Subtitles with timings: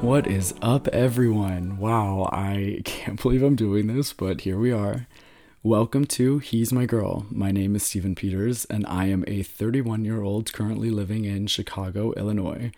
[0.00, 1.76] What is up, everyone?
[1.76, 5.06] Wow, I can't believe I'm doing this, but here we are.
[5.62, 7.26] Welcome to He's My Girl.
[7.30, 11.48] My name is Steven Peters, and I am a 31 year old currently living in
[11.48, 12.72] Chicago, Illinois.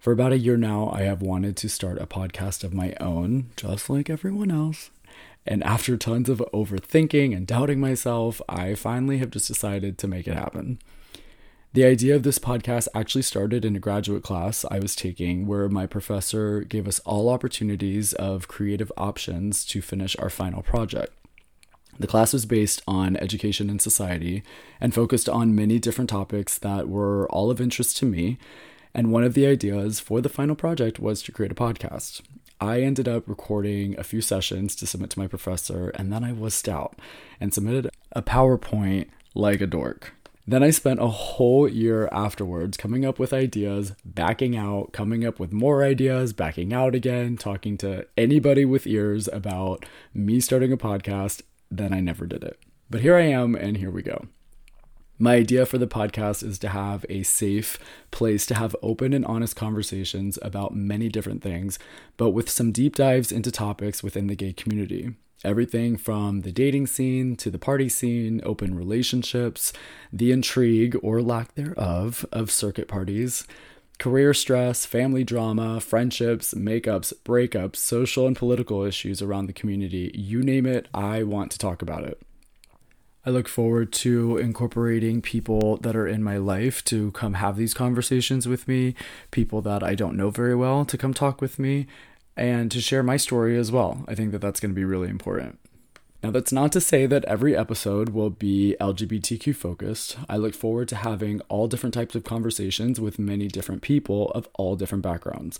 [0.00, 3.48] For about a year now, I have wanted to start a podcast of my own,
[3.56, 4.90] just like everyone else.
[5.46, 10.28] And after tons of overthinking and doubting myself, I finally have just decided to make
[10.28, 10.78] it happen.
[11.72, 15.68] The idea of this podcast actually started in a graduate class I was taking where
[15.68, 21.14] my professor gave us all opportunities of creative options to finish our final project.
[21.96, 24.42] The class was based on education and society
[24.80, 28.38] and focused on many different topics that were all of interest to me.
[28.92, 32.20] And one of the ideas for the final project was to create a podcast.
[32.60, 36.32] I ended up recording a few sessions to submit to my professor, and then I
[36.32, 36.98] was stout
[37.38, 40.14] and submitted a PowerPoint like a dork.
[40.46, 45.38] Then I spent a whole year afterwards coming up with ideas, backing out, coming up
[45.38, 50.76] with more ideas, backing out again, talking to anybody with ears about me starting a
[50.76, 51.42] podcast.
[51.70, 52.58] Then I never did it.
[52.88, 54.26] But here I am, and here we go.
[55.22, 57.78] My idea for the podcast is to have a safe
[58.10, 61.78] place to have open and honest conversations about many different things,
[62.16, 65.14] but with some deep dives into topics within the gay community.
[65.42, 69.72] Everything from the dating scene to the party scene, open relationships,
[70.12, 73.46] the intrigue or lack thereof of circuit parties,
[73.98, 80.10] career stress, family drama, friendships, makeups, breakups, social and political issues around the community.
[80.14, 82.20] You name it, I want to talk about it.
[83.24, 87.74] I look forward to incorporating people that are in my life to come have these
[87.74, 88.94] conversations with me,
[89.30, 91.86] people that I don't know very well to come talk with me,
[92.40, 94.02] and to share my story as well.
[94.08, 95.58] I think that that's going to be really important.
[96.22, 100.16] Now, that's not to say that every episode will be LGBTQ focused.
[100.28, 104.48] I look forward to having all different types of conversations with many different people of
[104.54, 105.58] all different backgrounds.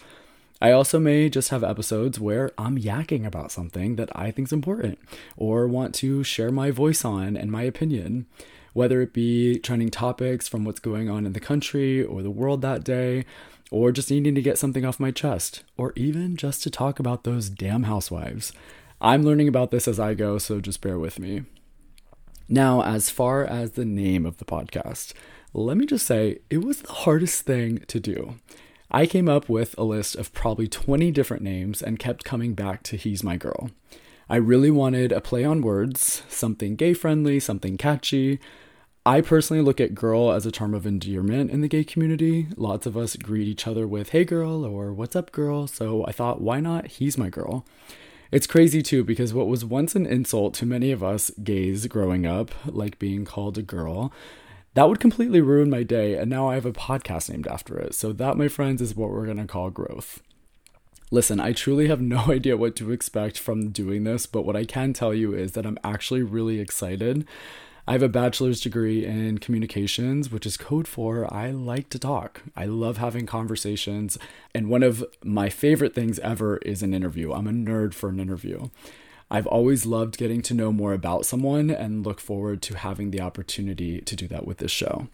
[0.62, 4.52] I also may just have episodes where I'm yakking about something that I think is
[4.52, 4.98] important
[5.36, 8.26] or want to share my voice on and my opinion,
[8.72, 12.60] whether it be trending topics from what's going on in the country or the world
[12.62, 13.24] that day,
[13.70, 17.24] or just needing to get something off my chest, or even just to talk about
[17.24, 18.52] those damn housewives.
[19.00, 21.44] I'm learning about this as I go, so just bear with me.
[22.48, 25.12] Now, as far as the name of the podcast,
[25.54, 28.34] let me just say it was the hardest thing to do.
[28.90, 32.82] I came up with a list of probably 20 different names and kept coming back
[32.84, 33.70] to He's My Girl.
[34.28, 38.40] I really wanted a play on words, something gay friendly, something catchy.
[39.06, 42.48] I personally look at girl as a term of endearment in the gay community.
[42.56, 45.66] Lots of us greet each other with, hey girl, or what's up girl.
[45.66, 46.86] So I thought, why not?
[46.86, 47.64] He's my girl.
[48.30, 52.26] It's crazy too, because what was once an insult to many of us gays growing
[52.26, 54.12] up, like being called a girl,
[54.74, 57.94] that would completely ruin my day, and now I have a podcast named after it.
[57.94, 60.22] So, that, my friends, is what we're going to call growth.
[61.10, 64.64] Listen, I truly have no idea what to expect from doing this, but what I
[64.64, 67.26] can tell you is that I'm actually really excited.
[67.86, 72.42] I have a bachelor's degree in communications, which is code for I like to talk.
[72.56, 74.18] I love having conversations.
[74.54, 77.32] And one of my favorite things ever is an interview.
[77.32, 78.68] I'm a nerd for an interview.
[79.30, 83.20] I've always loved getting to know more about someone and look forward to having the
[83.20, 85.08] opportunity to do that with this show.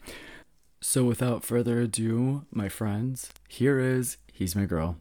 [0.81, 4.97] So, without further ado, my friends, here is He's My Girl.